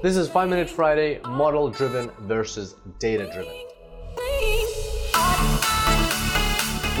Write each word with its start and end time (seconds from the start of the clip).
This 0.00 0.16
is 0.16 0.28
5 0.28 0.48
Minute 0.48 0.70
Friday 0.70 1.18
model 1.28 1.70
driven 1.70 2.08
versus 2.20 2.76
data 3.00 3.28
driven. 3.32 3.52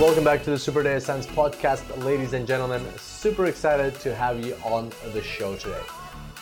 Welcome 0.00 0.24
back 0.24 0.42
to 0.42 0.50
the 0.50 0.58
Super 0.58 0.82
Data 0.82 1.00
Science 1.00 1.24
Podcast, 1.24 2.02
ladies 2.02 2.32
and 2.32 2.44
gentlemen. 2.44 2.84
Super 2.98 3.46
excited 3.46 3.94
to 4.00 4.16
have 4.16 4.44
you 4.44 4.56
on 4.64 4.90
the 5.12 5.22
show 5.22 5.54
today. 5.54 5.80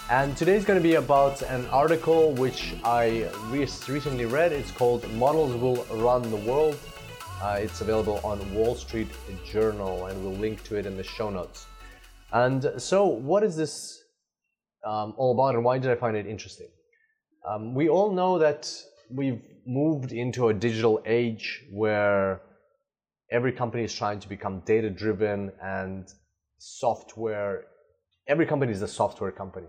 And 0.09 0.35
today 0.35 0.57
is 0.57 0.65
going 0.65 0.79
to 0.79 0.83
be 0.83 0.95
about 0.95 1.43
an 1.43 1.67
article 1.67 2.33
which 2.33 2.75
I 2.83 3.29
recently 3.51 4.25
read. 4.25 4.53
It's 4.53 4.71
called 4.71 5.07
Models 5.13 5.55
Will 5.57 5.85
Run 6.03 6.23
the 6.31 6.37
World. 6.37 6.79
Uh, 7.43 7.59
it's 7.61 7.83
available 7.83 8.19
on 8.25 8.39
Wall 8.55 8.75
Street 8.75 9.09
Journal, 9.45 10.07
and 10.07 10.25
we'll 10.25 10.33
link 10.33 10.65
to 10.65 10.77
it 10.77 10.87
in 10.87 10.97
the 10.97 11.05
show 11.05 11.29
notes. 11.29 11.67
And 12.33 12.73
so, 12.79 13.05
what 13.05 13.43
is 13.45 13.57
this 13.57 13.96
um, 14.87 15.15
all 15.17 15.33
about, 15.33 15.55
and 15.55 15.65
why 15.65 15.79
did 15.79 15.91
I 15.91 15.97
find 15.97 16.17
it 16.17 16.27
interesting? 16.27 16.69
Um, 17.49 17.75
we 17.75 17.89
all 17.89 18.13
know 18.13 18.39
that 18.39 18.73
we've 19.11 19.43
moved 19.67 20.13
into 20.13 20.49
a 20.49 20.55
digital 20.55 21.03
age 21.07 21.65
where 21.73 22.41
every 23.31 23.53
company 23.53 23.85
is 23.85 23.95
trying 23.95 24.21
to 24.21 24.29
become 24.29 24.61
data 24.61 24.89
driven 24.91 25.53
and 25.63 26.13
software. 26.59 27.65
Every 28.29 28.47
company 28.47 28.73
is 28.73 28.83
a 28.83 28.89
software 28.89 29.33
company 29.33 29.69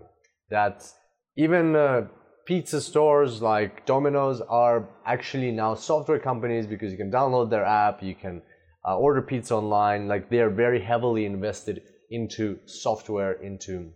that 0.50 0.88
even 1.36 1.76
uh, 1.76 2.06
pizza 2.46 2.80
stores 2.80 3.42
like 3.42 3.84
Domino's 3.86 4.40
are 4.40 4.88
actually 5.04 5.50
now 5.50 5.74
software 5.74 6.18
companies 6.18 6.66
because 6.66 6.90
you 6.92 6.98
can 6.98 7.10
download 7.10 7.50
their 7.50 7.64
app, 7.64 8.02
you 8.02 8.14
can 8.14 8.40
uh, 8.86 8.96
order 8.96 9.20
pizza 9.20 9.54
online. 9.54 10.08
Like 10.08 10.30
they're 10.30 10.50
very 10.50 10.80
heavily 10.80 11.26
invested 11.26 11.82
into 12.10 12.58
software, 12.66 13.32
into 13.32 13.92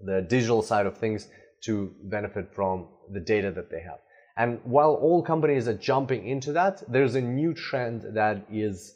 the 0.00 0.26
digital 0.28 0.62
side 0.62 0.86
of 0.86 0.96
things 0.96 1.28
to 1.64 1.92
benefit 2.04 2.54
from 2.54 2.86
the 3.12 3.20
data 3.20 3.50
that 3.50 3.70
they 3.70 3.80
have. 3.80 3.98
And 4.36 4.60
while 4.64 4.94
all 4.94 5.22
companies 5.22 5.66
are 5.66 5.74
jumping 5.74 6.26
into 6.26 6.52
that, 6.52 6.82
there's 6.88 7.14
a 7.14 7.20
new 7.20 7.54
trend 7.54 8.04
that 8.14 8.46
is 8.52 8.94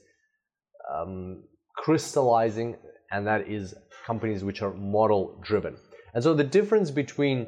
um, 0.92 1.44
crystallizing, 1.76 2.76
and 3.10 3.26
that 3.26 3.48
is 3.48 3.74
companies 4.06 4.44
which 4.44 4.60
are 4.60 4.74
model 4.74 5.40
driven. 5.42 5.76
And 6.14 6.22
so 6.22 6.34
the 6.34 6.44
difference 6.44 6.90
between 6.90 7.46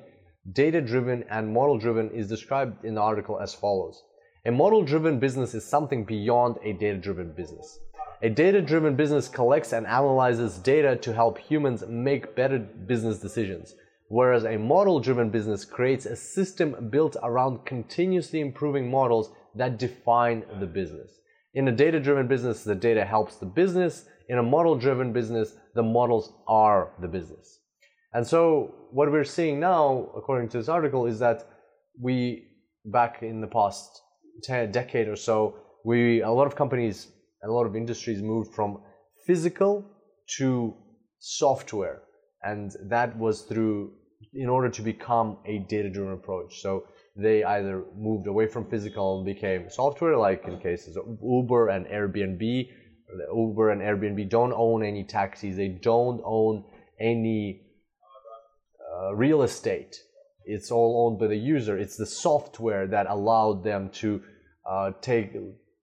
data 0.53 0.81
driven 0.81 1.25
and 1.31 1.53
model 1.53 1.79
driven 1.79 2.11
is 2.11 2.29
described 2.29 2.85
in 2.85 2.95
the 2.95 3.01
article 3.01 3.39
as 3.39 3.55
follows. 3.55 4.03
A 4.47 4.51
model 4.51 4.83
driven 4.83 5.19
business 5.19 5.55
is 5.55 5.65
something 5.65 6.05
beyond 6.05 6.57
a 6.65 6.73
data 6.73 6.98
driven 6.98 7.33
business. 7.33 7.79
A 8.25 8.31
data 8.31 8.62
driven 8.62 8.95
business 8.95 9.28
collects 9.28 9.73
and 9.73 9.84
analyzes 9.84 10.56
data 10.59 10.95
to 10.95 11.12
help 11.12 11.39
humans 11.39 11.83
make 11.89 12.37
better 12.37 12.56
business 12.61 13.19
decisions, 13.19 13.75
whereas 14.06 14.45
a 14.45 14.56
model 14.56 15.01
driven 15.01 15.29
business 15.29 15.64
creates 15.64 16.06
a 16.06 16.14
system 16.14 16.89
built 16.89 17.17
around 17.20 17.67
continuously 17.67 18.39
improving 18.39 18.89
models 18.89 19.33
that 19.56 19.77
define 19.77 20.45
the 20.61 20.67
business. 20.67 21.19
In 21.55 21.67
a 21.67 21.73
data 21.73 21.98
driven 21.98 22.29
business, 22.29 22.62
the 22.62 22.77
data 22.77 23.05
helps 23.05 23.37
the 23.37 23.47
business. 23.47 24.05
In 24.29 24.39
a 24.39 24.42
model 24.42 24.77
driven 24.77 25.12
business, 25.12 25.57
the 25.75 25.83
models 25.83 26.33
are 26.47 26.92
the 27.01 27.09
business. 27.09 27.59
And 28.14 28.25
so 28.25 28.73
what 28.92 29.11
we're 29.11 29.25
seeing 29.25 29.59
now, 29.59 30.11
according 30.17 30.48
to 30.51 30.59
this 30.59 30.69
article, 30.69 31.07
is 31.07 31.19
that 31.19 31.48
we 32.01 32.45
back 32.84 33.25
in 33.25 33.41
the 33.41 33.48
past 33.48 34.01
10, 34.45 34.70
decade 34.70 35.09
or 35.09 35.17
so, 35.17 35.57
we 35.84 36.23
a 36.23 36.31
lot 36.31 36.47
of 36.47 36.55
companies 36.55 37.09
a 37.45 37.51
lot 37.51 37.67
of 37.67 37.77
industries 37.77 38.23
moved 38.23 38.55
from 38.55 38.81
physical 39.27 39.85
to 40.39 40.75
software, 41.19 42.03
and 42.43 42.73
that 42.89 43.17
was 43.19 43.43
through 43.43 43.93
in 44.35 44.48
order 44.48 44.69
to 44.69 44.83
become 44.83 45.39
a 45.47 45.59
data-driven 45.69 46.13
approach. 46.13 46.61
So 46.61 46.85
they 47.17 47.45
either 47.45 47.85
moved 47.97 48.27
away 48.27 48.47
from 48.47 48.70
physical 48.70 49.19
and 49.19 49.27
became 49.27 49.69
software, 49.69 50.17
like 50.17 50.47
in 50.47 50.59
cases 50.61 50.97
of 50.97 51.05
Uber 51.23 51.69
and 51.69 51.86
Airbnb. 51.86 52.69
Uber 53.35 53.70
and 53.70 53.83
Airbnb 53.83 54.30
don't 54.30 54.53
own 54.53 54.85
any 54.85 55.05
taxis. 55.05 55.57
They 55.57 55.69
don't 55.69 56.23
own 56.24 56.64
any 57.01 57.63
uh, 58.95 59.14
real 59.14 59.42
estate. 59.42 59.97
It's 60.45 60.70
all 60.70 61.07
owned 61.07 61.20
by 61.20 61.27
the 61.27 61.36
user. 61.36 61.77
It's 61.77 61.97
the 61.97 62.07
software 62.07 62.86
that 62.86 63.07
allowed 63.09 63.64
them 63.64 63.91
to 63.95 64.23
uh, 64.69 64.92
take 65.01 65.35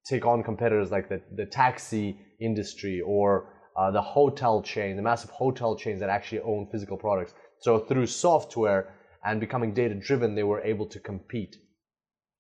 take 0.08 0.26
on 0.26 0.44
competitors 0.44 0.92
like 0.92 1.10
the, 1.10 1.22
the 1.36 1.46
taxi 1.46 2.20
industry 2.42 3.02
or 3.06 3.54
uh, 3.78 3.92
the 3.92 4.02
hotel 4.02 4.62
chain, 4.62 4.96
the 4.96 5.02
massive 5.02 5.30
hotel 5.30 5.76
chains 5.76 6.00
that 6.00 6.10
actually 6.10 6.42
own 6.42 6.68
physical 6.72 6.98
products. 6.98 7.34
So 7.60 7.80
through 7.80 8.08
software 8.08 8.94
and 9.24 9.40
becoming 9.40 9.74
data 9.74 9.96
driven, 9.96 10.36
they 10.36 10.44
were 10.44 10.62
able 10.62 10.86
to 10.88 11.00
compete. 11.00 11.56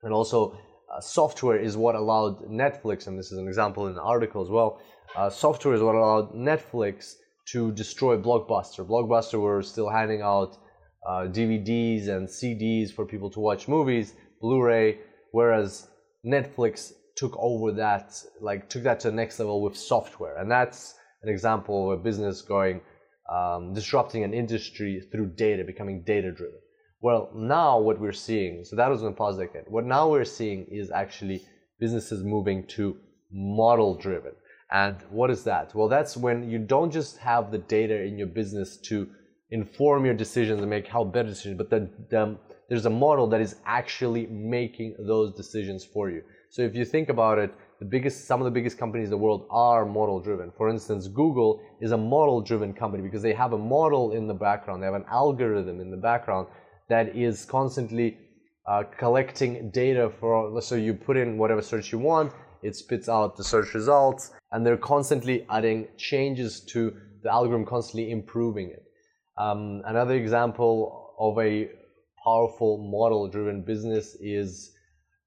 And 0.04 0.14
also, 0.14 0.58
uh, 0.96 1.00
software 1.02 1.58
is 1.58 1.78
what 1.78 1.96
allowed 1.96 2.50
Netflix, 2.50 3.08
and 3.08 3.18
this 3.18 3.32
is 3.32 3.38
an 3.38 3.48
example 3.48 3.88
in 3.88 3.96
the 3.96 4.02
article 4.02 4.42
as 4.42 4.50
well. 4.50 4.82
Uh, 5.16 5.30
software 5.30 5.74
is 5.74 5.82
what 5.82 5.96
allowed 5.96 6.34
Netflix 6.34 7.14
to 7.52 7.72
destroy 7.74 8.18
Blockbuster. 8.18 8.86
Blockbuster 8.86 9.40
were 9.40 9.62
still 9.62 9.90
handing 9.90 10.22
out 10.22 10.58
uh, 11.08 11.28
DVDs 11.28 12.08
and 12.08 12.28
CDs 12.28 12.92
for 12.92 13.06
people 13.06 13.30
to 13.32 13.40
watch 13.40 13.68
movies, 13.68 14.14
Blu-ray, 14.42 15.00
whereas 15.32 15.88
Netflix 16.26 16.94
took 17.20 17.36
over 17.38 17.72
that, 17.74 18.08
like 18.50 18.70
took 18.70 18.84
that 18.84 19.00
to 19.02 19.10
the 19.10 19.16
next 19.22 19.40
level 19.40 19.62
with 19.62 19.76
software, 19.76 20.38
and 20.40 20.50
that's 20.50 20.96
an 21.24 21.30
example 21.36 21.76
of 21.92 22.00
a 22.00 22.04
business 22.10 22.42
going 22.42 22.78
um, 23.38 23.74
disrupting 23.74 24.24
an 24.24 24.34
industry 24.34 24.94
through 25.12 25.28
data, 25.46 25.64
becoming 25.64 26.04
data-driven. 26.14 26.60
Well, 27.02 27.30
now 27.36 27.80
what 27.80 28.00
we're 28.00 28.24
seeing, 28.30 28.64
so 28.64 28.76
that 28.76 28.90
was 28.90 29.02
the 29.02 29.12
past 29.12 29.38
decade. 29.38 29.66
What 29.68 29.86
now 29.86 30.10
we're 30.10 30.26
seeing 30.40 30.66
is 30.72 30.92
actually 30.92 31.42
businesses 31.80 32.24
moving 32.24 32.66
to 32.76 32.98
model-driven. 33.32 34.34
And 34.72 34.98
what 35.10 35.30
is 35.30 35.44
that? 35.44 35.76
Well, 35.76 35.90
that's 35.90 36.16
when 36.16 36.50
you 36.50 36.60
don't 36.60 36.92
just 36.92 37.18
have 37.18 37.52
the 37.52 37.58
data 37.58 37.98
in 38.04 38.18
your 38.18 38.28
business 38.28 38.78
to 38.90 39.08
inform 39.50 40.06
your 40.06 40.14
decisions 40.14 40.60
and 40.62 40.70
make 40.70 40.88
help 40.88 41.14
better 41.14 41.30
decisions, 41.30 41.58
but 41.58 41.70
then 41.70 41.90
the, 42.10 42.38
there's 42.70 42.86
a 42.86 42.90
model 43.06 43.28
that 43.28 43.42
is 43.42 43.56
actually 43.66 44.28
making 44.28 44.96
those 45.12 45.36
decisions 45.36 45.84
for 45.94 46.10
you. 46.10 46.22
So 46.50 46.64
if 46.64 46.76
you 46.76 46.84
think 46.84 47.10
about 47.10 47.38
it, 47.38 47.54
the 47.80 47.86
biggest, 47.86 48.26
some 48.26 48.42
of 48.42 48.46
the 48.46 48.52
biggest 48.52 48.78
companies 48.78 49.06
in 49.06 49.12
the 49.12 49.18
world 49.18 49.48
are 49.52 49.86
model 49.86 50.20
driven. 50.20 50.52
For 50.58 50.68
instance, 50.68 51.08
Google 51.08 51.62
is 51.80 51.92
a 51.92 51.98
model 51.98 52.42
driven 52.42 52.74
company 52.74 53.04
because 53.04 53.22
they 53.22 53.34
have 53.34 53.54
a 53.54 53.58
model 53.58 54.12
in 54.12 54.28
the 54.28 54.34
background. 54.34 54.82
They 54.82 54.88
have 54.88 54.96
an 54.96 55.06
algorithm 55.10 55.80
in 55.80 55.92
the 55.92 55.98
background 55.98 56.48
that 56.90 57.16
is 57.16 57.46
constantly 57.46 58.18
uh, 58.68 58.84
collecting 58.98 59.70
data 59.70 60.12
for, 60.20 60.62
so 60.62 60.76
you 60.76 60.94
put 60.94 61.18
in 61.18 61.38
whatever 61.38 61.62
search 61.62 61.92
you 61.92 62.00
want, 62.00 62.34
it 62.64 62.76
spits 62.76 63.08
out 63.08 63.38
the 63.38 63.44
search 63.44 63.74
results, 63.74 64.32
and 64.52 64.66
they're 64.66 64.78
constantly 64.78 65.46
adding 65.50 65.88
changes 65.98 66.62
to 66.62 66.94
the 67.24 67.32
algorithm, 67.32 67.66
constantly 67.66 68.12
improving 68.12 68.70
it. 68.72 68.84
Um, 69.38 69.82
another 69.86 70.16
example 70.16 71.14
of 71.20 71.38
a 71.40 71.70
powerful 72.24 72.78
model-driven 72.92 73.64
business 73.64 74.16
is 74.20 74.74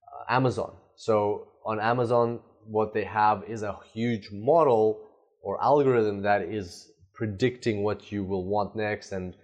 uh, 0.06 0.34
Amazon. 0.34 0.74
So 1.06 1.48
on 1.66 1.80
Amazon, 1.80 2.38
what 2.64 2.94
they 2.94 3.02
have 3.02 3.42
is 3.48 3.64
a 3.64 3.76
huge 3.92 4.28
model 4.30 5.00
or 5.42 5.60
algorithm 5.60 6.22
that 6.22 6.42
is 6.42 6.92
predicting 7.12 7.82
what 7.82 8.12
you 8.12 8.22
will 8.22 8.46
want 8.46 8.76
next 8.76 9.10
and 9.10 9.34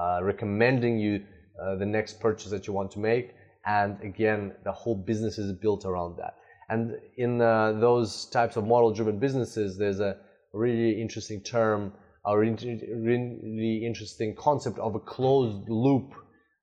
uh, 0.00 0.20
recommending 0.22 0.96
you 1.00 1.24
uh, 1.60 1.74
the 1.74 1.86
next 1.86 2.20
purchase 2.20 2.52
that 2.52 2.68
you 2.68 2.72
want 2.72 2.92
to 2.92 3.00
make. 3.00 3.34
And 3.66 4.00
again, 4.00 4.52
the 4.62 4.70
whole 4.70 4.94
business 4.94 5.38
is 5.38 5.50
built 5.50 5.84
around 5.84 6.18
that. 6.18 6.34
And 6.68 6.92
in 7.16 7.40
uh, 7.40 7.72
those 7.72 8.26
types 8.26 8.56
of 8.56 8.64
model-driven 8.64 9.18
businesses, 9.18 9.76
there's 9.76 9.98
a 9.98 10.18
really 10.52 11.02
interesting 11.02 11.42
term, 11.42 11.94
a 12.26 12.38
really 12.38 13.84
interesting 13.84 14.36
concept 14.38 14.78
of 14.78 14.94
a 14.94 15.00
closed 15.00 15.68
loop. 15.68 16.14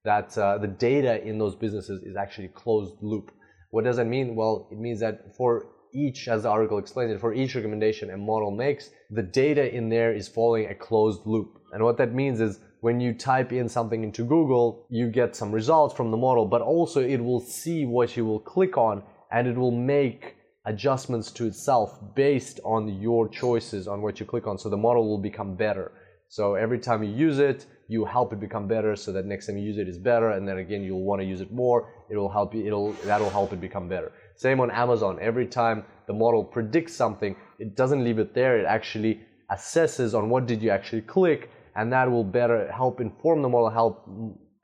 That 0.05 0.37
uh, 0.37 0.59
the 0.59 0.67
data 0.67 1.21
in 1.27 1.39
those 1.39 1.55
businesses 1.55 2.03
is 2.03 2.15
actually 2.15 2.47
closed 2.49 2.93
loop. 3.01 3.31
What 3.75 3.83
does 3.83 3.97
that 3.97 4.07
mean? 4.07 4.37
Well, 4.37 4.69
it 4.71 4.79
means 4.79 5.01
that 5.01 5.35
for 5.35 5.65
each, 5.93 6.29
as 6.29 6.43
the 6.43 6.49
article 6.49 6.77
explains 6.77 7.11
it, 7.11 7.19
for 7.19 7.33
each 7.33 7.55
recommendation 7.55 8.09
a 8.09 8.15
model 8.15 8.49
makes, 8.49 8.89
the 9.11 9.21
data 9.21 9.69
in 9.75 9.89
there 9.89 10.13
is 10.13 10.29
following 10.29 10.67
a 10.67 10.73
closed 10.73 11.25
loop. 11.25 11.59
And 11.73 11.83
what 11.83 11.97
that 11.97 12.13
means 12.13 12.39
is 12.39 12.61
when 12.79 13.01
you 13.01 13.13
type 13.13 13.51
in 13.51 13.67
something 13.67 14.01
into 14.01 14.23
Google, 14.23 14.85
you 14.89 15.09
get 15.09 15.35
some 15.35 15.51
results 15.51 15.93
from 15.93 16.09
the 16.09 16.15
model, 16.15 16.45
but 16.45 16.61
also 16.61 17.01
it 17.01 17.21
will 17.21 17.41
see 17.41 17.85
what 17.85 18.15
you 18.15 18.23
will 18.23 18.39
click 18.39 18.77
on 18.77 19.03
and 19.29 19.45
it 19.45 19.57
will 19.57 19.71
make 19.71 20.37
adjustments 20.65 21.29
to 21.31 21.45
itself 21.45 21.99
based 22.15 22.61
on 22.63 23.01
your 23.01 23.27
choices 23.27 23.89
on 23.89 24.01
what 24.01 24.21
you 24.21 24.25
click 24.25 24.47
on. 24.47 24.57
So 24.57 24.69
the 24.69 24.77
model 24.77 25.05
will 25.05 25.21
become 25.21 25.57
better. 25.57 25.91
So 26.29 26.55
every 26.55 26.79
time 26.79 27.03
you 27.03 27.11
use 27.11 27.39
it, 27.39 27.65
you 27.87 28.05
help 28.05 28.33
it 28.33 28.39
become 28.39 28.67
better 28.67 28.95
so 28.95 29.11
that 29.11 29.25
next 29.25 29.47
time 29.47 29.57
you 29.57 29.63
use 29.63 29.77
it 29.77 29.87
is 29.87 29.97
better 29.97 30.31
and 30.31 30.47
then 30.47 30.57
again 30.57 30.83
you'll 30.83 31.03
want 31.03 31.21
to 31.21 31.25
use 31.25 31.41
it 31.41 31.51
more. 31.51 31.93
It'll 32.09 32.29
help 32.29 32.53
you 32.55 32.65
it'll 32.65 32.93
that'll 33.05 33.29
help 33.29 33.53
it 33.53 33.61
become 33.61 33.87
better. 33.87 34.11
Same 34.35 34.59
on 34.59 34.71
Amazon. 34.71 35.19
Every 35.21 35.47
time 35.47 35.85
the 36.07 36.13
model 36.13 36.43
predicts 36.43 36.93
something, 36.95 37.35
it 37.59 37.75
doesn't 37.75 38.03
leave 38.03 38.19
it 38.19 38.33
there. 38.33 38.57
It 38.57 38.65
actually 38.65 39.21
assesses 39.51 40.17
on 40.17 40.29
what 40.29 40.47
did 40.47 40.61
you 40.61 40.71
actually 40.71 41.01
click 41.01 41.51
and 41.75 41.91
that 41.91 42.09
will 42.09 42.23
better 42.23 42.71
help 42.71 43.01
inform 43.01 43.41
the 43.41 43.49
model, 43.49 43.69
help 43.69 44.07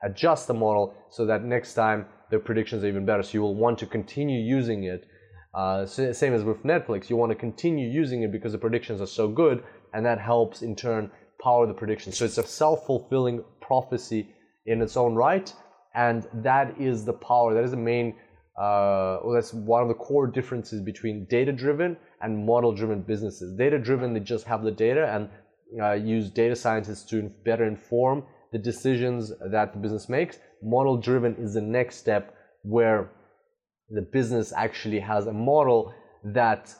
adjust 0.02 0.48
the 0.48 0.54
model 0.54 0.94
so 1.10 1.26
that 1.26 1.44
next 1.44 1.74
time 1.74 2.06
the 2.30 2.38
predictions 2.38 2.82
are 2.82 2.88
even 2.88 3.04
better. 3.04 3.22
So 3.22 3.34
you 3.34 3.42
will 3.42 3.54
want 3.54 3.78
to 3.80 3.86
continue 3.86 4.40
using 4.40 4.84
it. 4.84 5.06
Uh, 5.54 5.84
same 5.84 6.32
as 6.32 6.44
with 6.44 6.62
Netflix, 6.62 7.10
you 7.10 7.16
want 7.16 7.30
to 7.30 7.36
continue 7.36 7.86
using 7.86 8.22
it 8.22 8.32
because 8.32 8.52
the 8.52 8.58
predictions 8.58 9.02
are 9.02 9.06
so 9.06 9.28
good, 9.28 9.62
and 9.92 10.06
that 10.06 10.18
helps 10.18 10.62
in 10.62 10.74
turn 10.74 11.10
power 11.42 11.64
of 11.64 11.68
the 11.68 11.74
prediction. 11.74 12.12
So 12.12 12.24
it's 12.24 12.38
a 12.38 12.46
self-fulfilling 12.46 13.44
prophecy 13.60 14.28
in 14.66 14.80
its 14.80 14.96
own 14.96 15.14
right, 15.14 15.52
and 15.94 16.26
that 16.34 16.80
is 16.80 17.04
the 17.04 17.12
power. 17.12 17.54
That 17.54 17.64
is 17.64 17.72
the 17.72 17.76
main. 17.76 18.14
Uh, 18.56 19.18
well, 19.24 19.34
that's 19.34 19.52
one 19.54 19.82
of 19.82 19.88
the 19.88 19.94
core 19.94 20.26
differences 20.26 20.80
between 20.80 21.26
data-driven 21.30 21.96
and 22.20 22.46
model-driven 22.46 23.02
businesses. 23.02 23.56
Data-driven, 23.56 24.12
they 24.12 24.20
just 24.20 24.44
have 24.44 24.62
the 24.62 24.70
data 24.70 25.10
and 25.14 25.28
uh, 25.82 25.92
use 25.92 26.28
data 26.30 26.54
scientists 26.54 27.04
to 27.10 27.30
better 27.44 27.64
inform 27.64 28.24
the 28.52 28.58
decisions 28.58 29.32
that 29.50 29.72
the 29.72 29.78
business 29.78 30.08
makes. 30.08 30.38
Model 30.62 30.98
driven 30.98 31.34
is 31.36 31.54
the 31.54 31.62
next 31.62 31.96
step 31.96 32.34
where 32.62 33.10
the 33.88 34.02
business 34.02 34.52
actually 34.54 35.00
has 35.00 35.26
a 35.26 35.32
model 35.32 35.92
that 36.22 36.74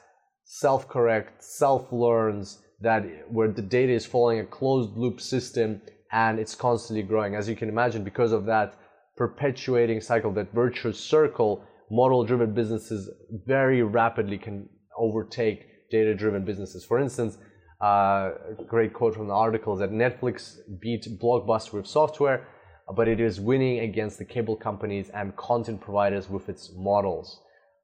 self 0.45 0.89
corrects, 0.89 1.59
self 1.59 1.91
learns, 1.91 2.62
that 2.83 3.03
where 3.31 3.49
the 3.49 3.63
data 3.63 3.93
is 3.93 4.05
following 4.05 4.41
a 4.41 4.45
closed 4.45 4.97
loop 4.97 5.21
system 5.21 5.81
and 6.11 6.39
it's 6.39 6.55
constantly 6.55 7.03
growing. 7.03 7.35
As 7.35 7.49
you 7.49 7.57
can 7.57 7.69
imagine, 7.69 8.05
because 8.05 8.33
of 8.33 8.45
that 8.47 8.75
perpetuating 9.17 10.01
cycle, 10.01 10.33
that 10.33 10.53
virtuous 10.53 10.99
circle, 10.99 11.65
model 11.91 12.25
driven 12.25 12.53
businesses 12.55 13.11
very 13.47 13.83
rapidly 13.83 14.39
can 14.39 14.69
overtake 14.99 15.91
data 15.91 16.15
driven 16.15 16.45
businesses. 16.45 16.85
For 16.85 16.99
instance, 16.99 17.39
uh, 17.81 18.31
great 18.69 18.93
quote 18.93 19.15
from 19.15 19.29
the 19.29 19.35
article 19.35 19.75
is 19.75 19.81
that 19.81 19.91
Netflix 19.91 20.59
beat 20.81 21.07
Blockbuster 21.21 21.75
with 21.75 21.87
software, 21.87 22.47
but 22.95 23.09
it 23.09 23.21
is 23.21 23.41
winning 23.41 23.81
against 23.81 24.19
the 24.19 24.25
cable 24.25 24.57
companies 24.57 25.11
and 25.11 25.37
content 25.37 25.81
providers 25.81 26.29
with 26.29 26.49
its 26.49 26.71
models. 26.77 27.41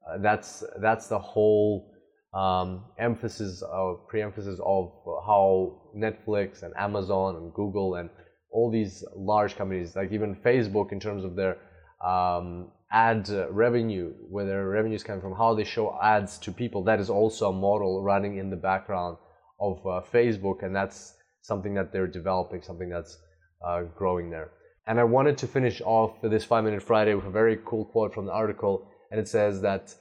Uh, 0.07 0.17
that's 0.19 0.63
that's 0.81 1.07
the 1.07 1.19
whole 1.19 1.91
um, 2.33 2.85
emphasis 2.97 3.63
of 3.63 4.07
pre-emphasis 4.07 4.59
of 4.63 4.91
how 5.25 5.81
Netflix 5.95 6.63
and 6.63 6.73
Amazon 6.77 7.35
and 7.37 7.53
Google 7.53 7.95
and 7.95 8.09
all 8.51 8.71
these 8.71 9.03
large 9.15 9.55
companies, 9.55 9.95
like 9.95 10.11
even 10.11 10.35
Facebook, 10.35 10.91
in 10.91 10.99
terms 10.99 11.23
of 11.23 11.35
their 11.35 11.57
um, 12.05 12.71
ad 12.91 13.29
revenue, 13.49 14.13
where 14.29 14.45
their 14.45 14.67
revenue 14.67 14.95
is 14.95 15.03
coming 15.03 15.21
from, 15.21 15.35
how 15.35 15.53
they 15.53 15.63
show 15.63 15.97
ads 16.01 16.37
to 16.39 16.51
people, 16.51 16.83
that 16.83 16.99
is 16.99 17.09
also 17.09 17.49
a 17.49 17.53
model 17.53 18.01
running 18.03 18.37
in 18.37 18.49
the 18.49 18.55
background 18.55 19.17
of 19.59 19.77
uh, 19.85 20.01
Facebook, 20.11 20.63
and 20.63 20.75
that's 20.75 21.15
something 21.41 21.73
that 21.73 21.91
they're 21.91 22.07
developing, 22.07 22.61
something 22.61 22.89
that's 22.89 23.19
uh, 23.65 23.83
growing 23.95 24.29
there. 24.29 24.51
And 24.87 24.99
I 24.99 25.03
wanted 25.03 25.37
to 25.39 25.47
finish 25.47 25.81
off 25.81 26.19
this 26.23 26.43
five 26.43 26.63
minute 26.63 26.81
Friday 26.81 27.13
with 27.13 27.25
a 27.25 27.31
very 27.31 27.59
cool 27.65 27.85
quote 27.85 28.13
from 28.13 28.25
the 28.25 28.31
article, 28.31 28.87
and 29.11 29.19
it 29.19 29.27
says 29.27 29.61
that 29.61 29.93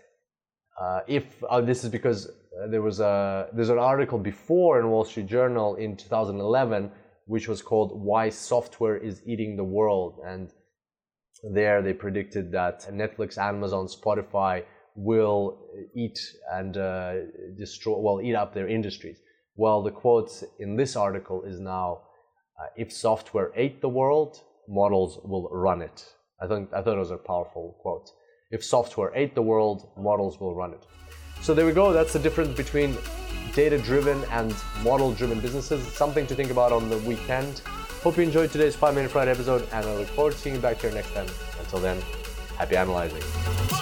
uh, 0.81 1.01
if 1.07 1.43
uh, 1.45 1.61
this 1.61 1.85
is 1.85 1.91
because 1.91 2.27
uh, 2.27 2.67
there 2.69 2.83
was 2.83 3.01
a 3.01 3.49
there's 3.53 3.69
an 3.69 3.79
article 3.79 4.19
before 4.19 4.81
in 4.81 4.89
Wall 4.89 5.05
Street 5.05 5.27
Journal 5.27 5.75
in 5.77 5.97
2011 5.97 6.91
which 7.27 7.49
was 7.49 7.61
called 7.63 8.01
"Why 8.01 8.29
Software 8.31 8.97
is 8.97 9.23
Eating 9.27 9.57
the 9.57 9.65
World," 9.65 10.21
and 10.25 10.53
there 11.53 11.83
they 11.83 11.93
predicted 11.93 12.53
that 12.53 12.87
Netflix, 12.91 13.39
Amazon, 13.39 13.87
Spotify 13.87 14.65
will 14.95 15.59
eat 15.95 16.19
and 16.53 16.77
uh, 16.77 17.15
destroy 17.57 17.99
well 17.99 18.21
eat 18.21 18.35
up 18.35 18.55
their 18.55 18.69
industries. 18.69 19.19
Well, 19.57 19.83
the 19.83 19.91
quote 19.91 20.31
in 20.59 20.77
this 20.77 20.97
article 20.97 21.43
is 21.43 21.61
now 21.61 22.03
uh, 22.61 22.67
if 22.77 22.93
software 22.93 23.53
ate 23.55 23.81
the 23.81 23.89
world, 23.89 24.41
models 24.69 25.21
will 25.25 25.49
run 25.53 25.83
it. 25.83 26.05
I, 26.41 26.47
think, 26.47 26.73
I 26.73 26.83
thought 26.83 26.97
it 26.97 26.99
was 26.99 27.11
a 27.11 27.17
powerful 27.17 27.77
quote. 27.81 28.11
If 28.51 28.65
software 28.65 29.13
ate 29.15 29.35
the 29.35 29.43
world, 29.43 29.91
models 29.99 30.41
will 30.41 30.55
run 30.55 30.73
it. 30.73 30.83
So 31.43 31.53
there 31.53 31.67
we 31.67 31.73
go. 31.73 31.93
That's 31.93 32.15
the 32.15 32.19
difference 32.19 32.57
between 32.57 32.97
data 33.55 33.77
driven 33.77 34.25
and 34.31 34.55
model 34.83 35.13
driven 35.13 35.39
businesses. 35.39 35.87
Something 35.89 36.27
to 36.27 36.35
think 36.35 36.51
about 36.51 36.73
on 36.73 36.89
the 36.89 36.97
weekend. 36.99 37.59
Hope 38.03 38.17
you 38.17 38.23
enjoyed 38.23 38.51
today's 38.51 38.75
5 38.75 38.95
Minute 38.95 39.11
Friday 39.11 39.33
episode, 39.33 39.69
and 39.73 39.85
I 39.85 39.95
look 39.97 40.09
forward 40.09 40.33
to 40.33 40.39
seeing 40.39 40.55
you 40.55 40.63
back 40.63 40.81
here 40.81 40.91
next 40.93 41.13
time. 41.13 41.27
Until 41.61 41.81
then, 41.81 42.01
happy 42.57 42.77
analyzing. 42.77 43.78